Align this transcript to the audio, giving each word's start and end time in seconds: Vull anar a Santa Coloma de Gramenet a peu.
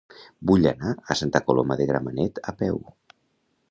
Vull 0.51 0.65
anar 0.69 0.93
a 1.15 1.19
Santa 1.21 1.43
Coloma 1.51 1.79
de 1.83 1.89
Gramenet 1.93 2.43
a 2.55 2.59
peu. 2.65 2.85